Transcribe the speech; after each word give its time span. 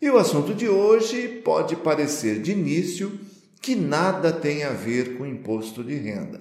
E 0.00 0.10
o 0.10 0.18
assunto 0.18 0.54
de 0.54 0.68
hoje 0.68 1.28
pode 1.44 1.76
parecer 1.76 2.40
de 2.40 2.52
início 2.52 3.18
que 3.60 3.74
nada 3.74 4.32
tem 4.32 4.64
a 4.64 4.70
ver 4.70 5.16
com 5.16 5.26
imposto 5.26 5.82
de 5.82 5.94
renda. 5.94 6.40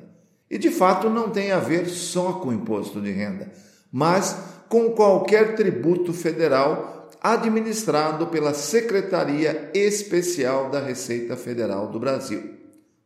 E 0.50 0.58
de 0.58 0.70
fato 0.70 1.10
não 1.10 1.30
tem 1.30 1.52
a 1.52 1.60
ver 1.60 1.88
só 1.88 2.34
com 2.34 2.54
imposto 2.54 3.02
de 3.02 3.12
renda, 3.12 3.52
mas 3.92 4.36
com 4.70 4.92
qualquer 4.92 5.56
tributo 5.56 6.14
federal 6.14 7.10
administrado 7.22 8.28
pela 8.28 8.54
Secretaria 8.54 9.72
Especial 9.74 10.70
da 10.70 10.80
Receita 10.80 11.36
Federal 11.36 11.88
do 11.88 12.00
Brasil. 12.00 12.44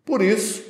Por 0.04 0.22
isso, 0.22 0.64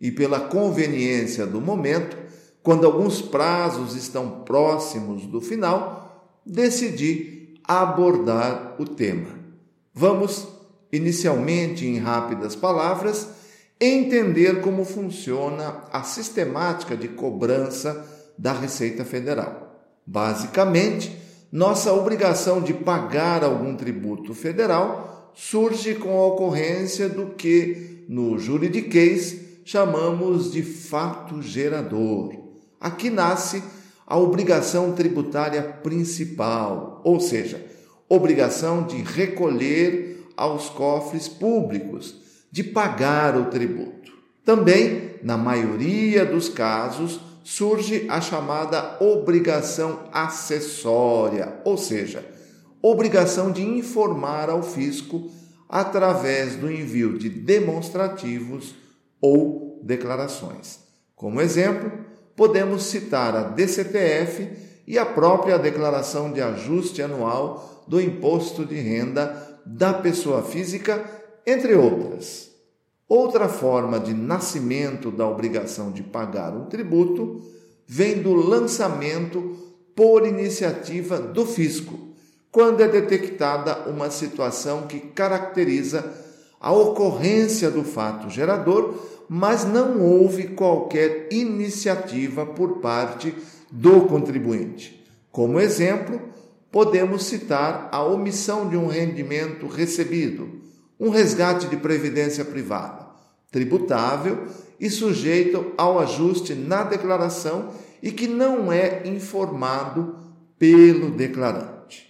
e 0.00 0.10
pela 0.10 0.40
conveniência 0.40 1.46
do 1.46 1.60
momento, 1.60 2.16
quando 2.62 2.86
alguns 2.86 3.22
prazos 3.22 3.94
estão 3.94 4.42
próximos 4.42 5.26
do 5.26 5.40
final, 5.40 6.40
decidi 6.44 7.37
abordar 7.68 8.76
o 8.78 8.86
tema. 8.86 9.28
Vamos, 9.92 10.48
inicialmente, 10.90 11.84
em 11.86 11.98
rápidas 11.98 12.56
palavras, 12.56 13.28
entender 13.78 14.62
como 14.62 14.86
funciona 14.86 15.84
a 15.92 16.02
sistemática 16.02 16.96
de 16.96 17.08
cobrança 17.08 18.06
da 18.38 18.52
Receita 18.52 19.04
Federal. 19.04 19.84
Basicamente, 20.06 21.14
nossa 21.52 21.92
obrigação 21.92 22.62
de 22.62 22.72
pagar 22.72 23.44
algum 23.44 23.76
tributo 23.76 24.32
federal 24.32 25.32
surge 25.34 25.94
com 25.94 26.18
a 26.18 26.26
ocorrência 26.26 27.08
do 27.08 27.34
que, 27.34 28.04
no 28.08 28.38
juridiquês, 28.38 29.36
chamamos 29.64 30.50
de 30.50 30.62
fato 30.62 31.42
gerador. 31.42 32.34
Aqui 32.80 33.10
nasce 33.10 33.62
a 34.08 34.16
obrigação 34.16 34.92
tributária 34.92 35.62
principal, 35.62 37.02
ou 37.04 37.20
seja, 37.20 37.62
obrigação 38.08 38.84
de 38.84 39.02
recolher 39.02 40.26
aos 40.34 40.70
cofres 40.70 41.28
públicos, 41.28 42.16
de 42.50 42.64
pagar 42.64 43.36
o 43.36 43.50
tributo. 43.50 44.10
Também, 44.46 45.16
na 45.22 45.36
maioria 45.36 46.24
dos 46.24 46.48
casos, 46.48 47.20
surge 47.44 48.06
a 48.08 48.18
chamada 48.18 48.96
obrigação 48.98 50.08
acessória, 50.10 51.60
ou 51.62 51.76
seja, 51.76 52.24
obrigação 52.80 53.52
de 53.52 53.62
informar 53.62 54.48
ao 54.48 54.62
fisco 54.62 55.30
através 55.68 56.56
do 56.56 56.72
envio 56.72 57.18
de 57.18 57.28
demonstrativos 57.28 58.74
ou 59.20 59.82
declarações. 59.84 60.78
Como 61.14 61.42
exemplo, 61.42 62.07
podemos 62.38 62.84
citar 62.84 63.34
a 63.34 63.42
DCTF 63.42 64.48
e 64.86 64.96
a 64.96 65.04
própria 65.04 65.58
declaração 65.58 66.32
de 66.32 66.40
ajuste 66.40 67.02
anual 67.02 67.84
do 67.88 68.00
imposto 68.00 68.64
de 68.64 68.76
renda 68.76 69.58
da 69.66 69.92
pessoa 69.92 70.44
física, 70.44 71.04
entre 71.44 71.74
outras. 71.74 72.48
Outra 73.08 73.48
forma 73.48 73.98
de 73.98 74.14
nascimento 74.14 75.10
da 75.10 75.28
obrigação 75.28 75.90
de 75.90 76.04
pagar 76.04 76.56
um 76.56 76.66
tributo 76.66 77.42
vem 77.84 78.22
do 78.22 78.32
lançamento 78.34 79.56
por 79.96 80.24
iniciativa 80.24 81.18
do 81.18 81.44
fisco, 81.44 81.98
quando 82.52 82.82
é 82.82 82.86
detectada 82.86 83.90
uma 83.90 84.10
situação 84.10 84.86
que 84.86 85.00
caracteriza 85.00 86.04
a 86.60 86.72
ocorrência 86.72 87.70
do 87.70 87.84
fato 87.84 88.28
gerador 88.30 88.94
mas 89.28 89.64
não 89.64 90.00
houve 90.00 90.48
qualquer 90.48 91.28
iniciativa 91.30 92.46
por 92.46 92.78
parte 92.78 93.34
do 93.70 94.02
contribuinte. 94.02 95.04
Como 95.30 95.60
exemplo, 95.60 96.20
podemos 96.72 97.24
citar 97.24 97.90
a 97.92 98.02
omissão 98.02 98.68
de 98.68 98.76
um 98.76 98.86
rendimento 98.86 99.66
recebido, 99.66 100.62
um 100.98 101.10
resgate 101.10 101.66
de 101.68 101.76
previdência 101.76 102.44
privada, 102.44 103.06
tributável 103.52 104.46
e 104.80 104.88
sujeito 104.88 105.72
ao 105.76 105.98
ajuste 105.98 106.54
na 106.54 106.82
declaração 106.82 107.70
e 108.02 108.10
que 108.10 108.26
não 108.26 108.72
é 108.72 109.06
informado 109.06 110.16
pelo 110.58 111.10
declarante. 111.10 112.08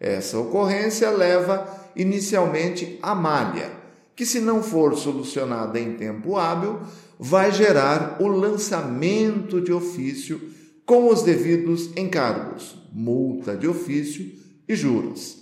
Essa 0.00 0.38
ocorrência 0.38 1.10
leva 1.10 1.68
inicialmente 1.94 2.98
à 3.02 3.14
malha 3.14 3.83
que, 4.16 4.24
se 4.24 4.40
não 4.40 4.62
for 4.62 4.96
solucionada 4.96 5.78
em 5.78 5.94
tempo 5.94 6.36
hábil, 6.36 6.80
vai 7.18 7.52
gerar 7.52 8.16
o 8.20 8.28
lançamento 8.28 9.60
de 9.60 9.72
ofício 9.72 10.40
com 10.84 11.08
os 11.08 11.22
devidos 11.22 11.90
encargos, 11.96 12.76
multa 12.92 13.56
de 13.56 13.66
ofício 13.66 14.30
e 14.68 14.74
juros. 14.74 15.38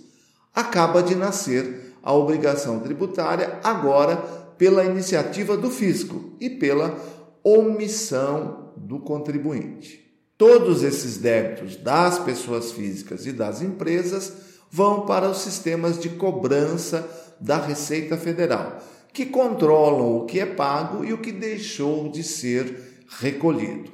Acaba 0.53 1.01
de 1.03 1.15
nascer 1.15 1.93
a 2.01 2.13
obrigação 2.13 2.79
tributária 2.79 3.59
agora 3.63 4.17
pela 4.57 4.85
iniciativa 4.85 5.57
do 5.57 5.69
fisco 5.69 6.33
e 6.39 6.49
pela 6.49 6.97
omissão 7.43 8.73
do 8.77 8.99
contribuinte. 8.99 10.01
Todos 10.37 10.83
esses 10.83 11.17
débitos 11.17 11.75
das 11.75 12.19
pessoas 12.19 12.71
físicas 12.71 13.25
e 13.25 13.31
das 13.31 13.61
empresas 13.61 14.33
vão 14.69 15.05
para 15.05 15.29
os 15.29 15.37
sistemas 15.37 15.99
de 15.99 16.09
cobrança 16.09 17.07
da 17.43 17.57
Receita 17.57 18.15
Federal, 18.15 18.81
que 19.11 19.25
controlam 19.25 20.17
o 20.17 20.25
que 20.25 20.39
é 20.39 20.45
pago 20.45 21.03
e 21.03 21.11
o 21.11 21.17
que 21.17 21.31
deixou 21.31 22.09
de 22.09 22.23
ser 22.23 23.05
recolhido. 23.19 23.91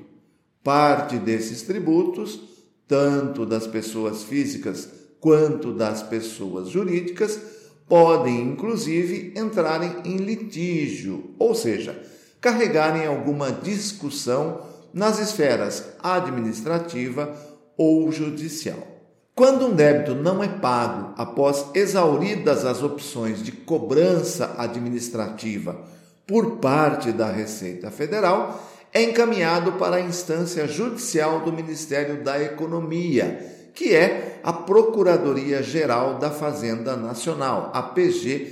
Parte 0.64 1.18
desses 1.18 1.64
tributos, 1.64 2.40
tanto 2.88 3.48
das 3.48 3.66
pessoas 3.66 4.24
físicas 4.24 4.88
quanto 5.20 5.74
das 5.74 6.04
pessoas 6.04 6.70
jurídicas, 6.70 7.40
podem 7.88 8.40
inclusive 8.40 9.34
entrarem 9.36 9.96
em 10.06 10.18
litígio, 10.18 11.32
ou 11.40 11.56
seja, 11.56 12.00
carregarem 12.40 13.08
alguma 13.08 13.52
discussão 13.52 14.62
nas 14.94 15.20
esferas 15.20 15.90
administrativa 16.04 17.36
ou 17.76 18.12
judicial. 18.12 18.99
Quando 19.40 19.68
um 19.68 19.74
débito 19.74 20.14
não 20.16 20.44
é 20.44 20.50
pago 20.50 21.14
após 21.16 21.68
exauridas 21.74 22.66
as 22.66 22.84
opções 22.84 23.42
de 23.42 23.54
cobrança 23.54 24.54
administrativa 24.58 25.80
por 26.28 26.58
parte 26.58 27.14
da 27.14 27.32
Receita 27.32 27.90
Federal, 27.90 28.62
é 28.94 29.02
encaminhado 29.02 29.72
para 29.78 29.96
a 29.96 30.02
instância 30.02 30.68
judicial 30.68 31.40
do 31.40 31.54
Ministério 31.54 32.22
da 32.22 32.44
Economia, 32.44 33.70
que 33.74 33.96
é 33.96 34.42
a 34.44 34.52
Procuradoria 34.52 35.64
Geral 35.64 36.20
da 36.20 36.32
Fazenda 36.32 36.98
Nacional, 36.98 37.72
a 37.74 37.82
PGFN, 37.82 38.44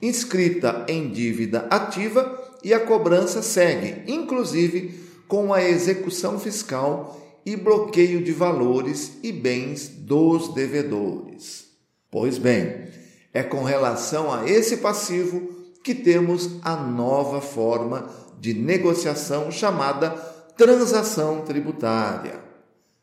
inscrita 0.00 0.84
em 0.86 1.10
dívida 1.10 1.66
ativa 1.68 2.40
e 2.62 2.72
a 2.72 2.78
cobrança 2.78 3.42
segue, 3.42 4.04
inclusive 4.06 5.00
com 5.26 5.52
a 5.52 5.64
execução 5.64 6.38
fiscal 6.38 7.16
e 7.44 7.56
bloqueio 7.56 8.22
de 8.22 8.32
valores 8.32 9.18
e 9.22 9.32
bens 9.32 9.88
dos 9.88 10.54
devedores. 10.54 11.68
Pois 12.10 12.38
bem, 12.38 12.88
é 13.32 13.42
com 13.42 13.62
relação 13.62 14.32
a 14.32 14.48
esse 14.48 14.78
passivo 14.78 15.60
que 15.82 15.94
temos 15.94 16.50
a 16.62 16.76
nova 16.76 17.40
forma 17.40 18.08
de 18.38 18.54
negociação 18.54 19.50
chamada 19.50 20.10
transação 20.56 21.42
tributária. 21.42 22.40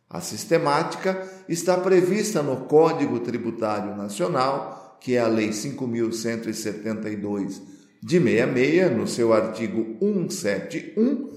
A 0.10 0.22
sistemática 0.22 1.22
está 1.50 1.76
prevista 1.78 2.42
no 2.42 2.66
Código 2.66 3.20
Tributário 3.20 3.94
Nacional, 3.96 4.98
que 5.02 5.16
é 5.16 5.20
a 5.20 5.28
Lei 5.28 5.52
5172 5.52 7.62
de 8.02 8.20
66, 8.20 8.96
no 8.96 9.08
seu 9.08 9.34
artigo 9.34 9.98
171, 10.00 11.30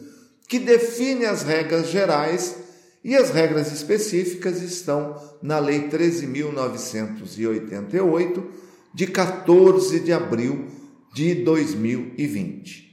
que 0.46 0.58
define 0.58 1.25
as 1.26 1.42
regras 1.42 1.88
gerais 1.88 2.56
e 3.02 3.17
as 3.17 3.31
regras 3.31 3.73
específicas 3.73 4.61
estão 4.62 5.17
na 5.43 5.58
Lei 5.58 5.88
13.988, 5.88 8.44
de 8.93 9.06
14 9.06 10.00
de 10.00 10.12
abril 10.12 10.67
de 11.14 11.37
2020. 11.37 12.91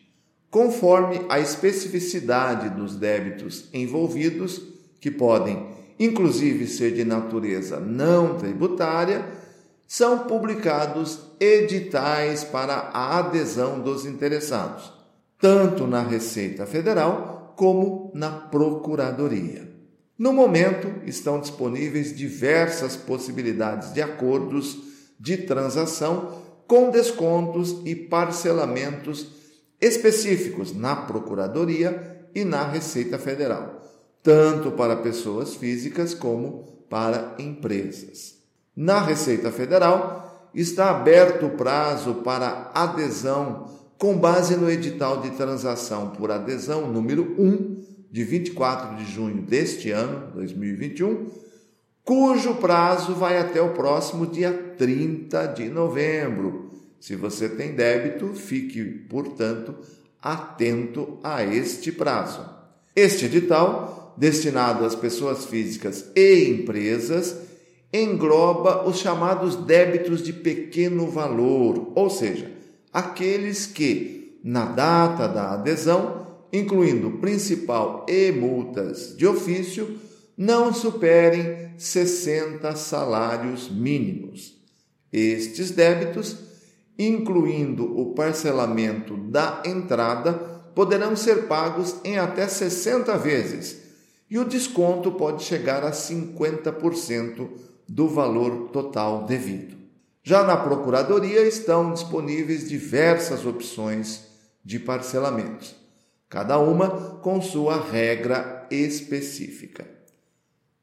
Conforme 0.50 1.20
a 1.28 1.38
especificidade 1.40 2.70
dos 2.70 2.96
débitos 2.96 3.68
envolvidos, 3.74 4.62
que 5.00 5.12
podem 5.12 5.76
inclusive 6.00 6.68
ser 6.68 6.94
de 6.94 7.04
natureza 7.04 7.80
não 7.80 8.38
tributária, 8.38 9.26
são 9.88 10.20
publicados 10.20 11.20
editais 11.40 12.44
para 12.44 12.92
a 12.94 13.20
adesão 13.20 13.80
dos 13.80 14.06
interessados, 14.06 14.92
tanto 15.40 15.88
na 15.88 16.02
Receita 16.02 16.66
Federal 16.66 17.54
como 17.56 18.12
na 18.14 18.32
Procuradoria. 18.32 19.77
No 20.18 20.34
momento, 20.34 20.88
estão 21.06 21.40
disponíveis 21.40 22.16
diversas 22.16 22.96
possibilidades 22.96 23.94
de 23.94 24.02
acordos 24.02 24.78
de 25.20 25.38
transação 25.38 26.42
com 26.68 26.90
descontos 26.90 27.82
e 27.86 27.96
parcelamentos 27.96 29.28
específicos 29.80 30.76
na 30.76 30.96
Procuradoria 30.96 32.28
e 32.34 32.44
na 32.44 32.68
Receita 32.68 33.20
Federal, 33.20 33.84
tanto 34.24 34.72
para 34.72 34.96
pessoas 34.96 35.56
físicas 35.56 36.14
como 36.14 36.64
para 36.90 37.36
empresas. 37.38 38.36
Na 38.76 39.02
Receita 39.02 39.52
Federal, 39.52 40.50
está 40.54 40.90
aberto 40.90 41.46
o 41.46 41.52
prazo 41.52 42.16
para 42.16 42.72
adesão 42.74 43.70
com 43.98 44.18
base 44.18 44.56
no 44.56 44.70
edital 44.70 45.22
de 45.22 45.32
transação 45.32 46.10
por 46.12 46.32
adesão 46.32 46.92
número 46.92 47.36
1, 47.40 47.97
de 48.12 48.24
24 48.24 48.98
de 48.98 49.12
junho 49.12 49.42
deste 49.42 49.92
ano, 49.92 50.32
2021, 50.34 51.28
cujo 52.04 52.56
prazo 52.56 53.14
vai 53.14 53.38
até 53.38 53.62
o 53.62 53.74
próximo 53.74 54.26
dia 54.26 54.52
30 54.78 55.46
de 55.48 55.70
novembro. 55.70 56.72
Se 57.00 57.16
você 57.16 57.48
tem 57.50 57.76
débito, 57.76 58.34
fique, 58.34 58.84
portanto, 58.84 59.76
atento 60.22 61.20
a 61.24 61.44
este 61.44 61.92
prazo. 61.92 62.42
Este 62.96 63.26
edital, 63.26 64.16
destinado 64.18 64.84
às 64.84 64.96
pessoas 64.96 65.46
físicas 65.46 66.10
e 66.16 66.50
empresas, 66.50 67.38
engloba 67.94 68.88
os 68.88 68.98
chamados 68.98 69.56
débitos 69.56 70.22
de 70.22 70.34
pequeno 70.34 71.08
valor, 71.08 71.92
ou 71.96 72.10
seja, 72.10 72.52
aqueles 72.92 73.66
que, 73.66 74.40
na 74.44 74.66
data 74.66 75.28
da 75.28 75.54
adesão, 75.54 76.27
incluindo 76.52 77.12
principal 77.20 78.06
e 78.08 78.32
multas 78.32 79.16
de 79.18 79.28
ofício, 79.28 79.98
não 80.38 80.74
superem 80.74 81.72
60 81.78 82.76
salários 82.76 83.70
mínimos. 83.70 84.56
Estes 85.12 85.72
débitos, 85.72 86.38
incluindo 86.98 88.00
o 88.00 88.14
parcelamento 88.14 89.16
da 89.16 89.64
entrada, 89.66 90.34
poderão 90.76 91.16
ser 91.16 91.48
pagos 91.48 91.96
em 92.04 92.18
até 92.18 92.48
60 92.48 93.18
vezes 93.18 93.88
e 94.30 94.38
o 94.38 94.46
desconto 94.46 95.12
pode 95.14 95.44
chegar 95.44 95.84
a 95.84 95.92
50% 95.92 97.48
do 97.88 98.08
valor 98.08 98.70
total 98.70 99.26
devido. 99.26 99.76
Já 100.22 100.44
na 100.44 100.58
Procuradoria 100.58 101.48
estão 101.48 101.94
disponíveis 101.94 102.68
diversas 102.68 103.46
opções 103.46 104.26
de 104.64 104.78
parcelamentos, 104.78 105.74
cada 106.30 106.60
uma 106.60 106.90
com 107.22 107.42
sua 107.42 107.80
regra 107.80 108.68
específica. 108.70 109.86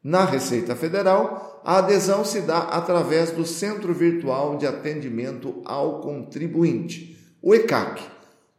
Na 0.02 0.24
Receita 0.24 0.76
Federal, 0.76 1.62
a 1.64 1.78
adesão 1.78 2.24
se 2.24 2.42
dá 2.42 2.58
através 2.58 3.30
do 3.30 3.46
Centro 3.46 3.94
Virtual 3.94 4.58
de 4.58 4.66
Atendimento 4.66 5.62
ao 5.64 6.00
Contribuinte, 6.00 7.18
o 7.40 7.54
ECAC, 7.54 8.02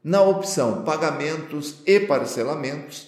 na 0.04 0.22
opção 0.22 0.84
Pagamentos 0.84 1.82
e 1.86 2.00
Parcelamentos, 2.00 3.08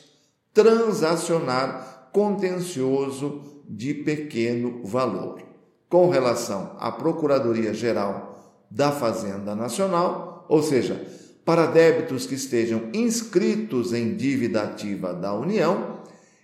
transacionar 0.53 2.09
contencioso 2.11 3.63
de 3.67 3.93
pequeno 3.93 4.83
valor. 4.83 5.41
Com 5.89 6.09
relação 6.09 6.75
à 6.79 6.91
Procuradoria-Geral 6.91 8.65
da 8.69 8.91
Fazenda 8.91 9.55
Nacional, 9.55 10.45
ou 10.49 10.61
seja, 10.61 11.05
para 11.47 11.65
débitos 11.65 12.25
que 12.25 12.35
estejam 12.35 12.89
inscritos 12.93 13.93
em 13.93 14.17
dívida 14.17 14.63
ativa 14.63 15.13
da 15.13 15.33
União, 15.33 16.01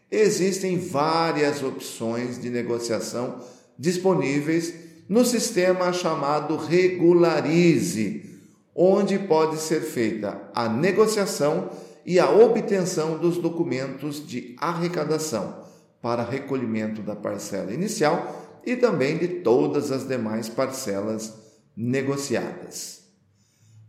existem 0.09 0.79
várias 0.79 1.61
opções 1.61 2.41
de 2.41 2.50
negociação 2.50 3.41
disponíveis 3.77 4.73
no 5.09 5.25
sistema 5.25 5.91
chamado 5.91 6.55
Regularize, 6.55 8.39
onde 8.73 9.19
pode 9.19 9.57
ser 9.57 9.81
feita 9.81 10.50
a 10.55 10.69
negociação 10.69 11.69
e 12.05 12.17
a 12.17 12.31
obtenção 12.31 13.17
dos 13.17 13.38
documentos 13.38 14.25
de 14.25 14.55
arrecadação 14.57 15.65
para 16.01 16.23
recolhimento 16.23 17.01
da 17.01 17.13
parcela 17.13 17.73
inicial 17.73 18.61
e 18.65 18.77
também 18.77 19.17
de 19.17 19.27
todas 19.27 19.91
as 19.91 20.07
demais 20.07 20.47
parcelas 20.47 21.33
negociadas. 21.75 23.02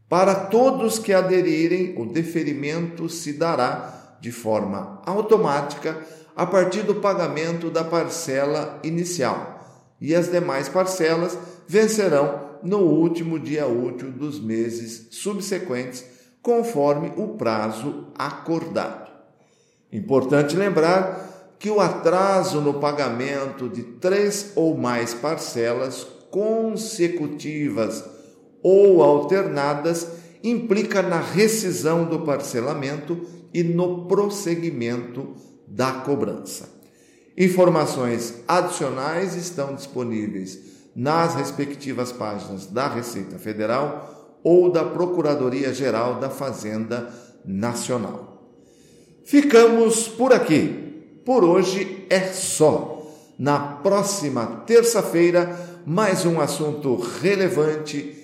Para 0.09 0.35
todos 0.35 0.99
que 0.99 1.13
aderirem, 1.13 1.95
o 1.99 2.05
deferimento 2.07 3.09
se 3.09 3.33
dará 3.33 4.17
de 4.21 4.31
forma 4.31 5.03
automática 5.07 5.99
a 6.37 6.45
partir 6.45 6.83
do 6.83 6.97
pagamento 6.97 7.71
da 7.71 7.85
parcela 7.85 8.81
inicial, 8.83 9.95
e 10.01 10.15
as 10.15 10.31
demais 10.31 10.69
parcelas 10.69 11.39
vencerão 11.67 12.59
no 12.63 12.79
último 12.79 13.39
dia 13.39 13.67
útil 13.67 14.11
dos 14.11 14.41
meses 14.41 15.09
subsequentes, 15.11 16.05
conforme 16.43 17.13
o 17.17 17.37
prazo 17.37 18.09
acordado. 18.19 19.11
Importante 19.93 20.57
lembrar 20.57 21.55
que 21.59 21.71
o 21.71 21.81
atraso 21.81 22.61
no 22.61 22.75
pagamento 22.75 23.69
de 23.69 23.83
três 23.83 24.53
ou 24.55 24.77
mais 24.77 25.15
parcelas 25.15 26.07
consecutivas 26.31 28.05
ou 28.65 29.03
alternadas 29.03 30.09
implica 30.43 31.03
na 31.03 31.21
rescisão 31.21 32.07
do 32.07 32.21
parcelamento 32.21 33.21
e 33.53 33.63
no 33.63 34.07
prosseguimento 34.07 35.35
da 35.69 35.93
cobrança. 35.93 36.71
Informações 37.37 38.43
adicionais 38.49 39.35
estão 39.37 39.75
disponíveis 39.75 40.59
nas 40.97 41.35
respectivas 41.35 42.11
páginas 42.11 42.67
da 42.67 42.89
Receita 42.89 43.39
Federal 43.39 44.39
ou 44.43 44.71
da 44.71 44.85
Procuradoria 44.85 45.75
Geral 45.75 46.19
da 46.19 46.31
Fazenda 46.31 47.13
Nacional. 47.45 48.49
Ficamos 49.25 50.09
por 50.09 50.33
aqui. 50.33 51.21
Por 51.25 51.45
hoje 51.45 52.07
é 52.09 52.21
só. 52.21 52.93
Na 53.39 53.59
próxima 53.59 54.47
terça-feira, 54.67 55.83
mais 55.85 56.25
um 56.25 56.41
assunto 56.41 56.95
relevante 56.97 58.24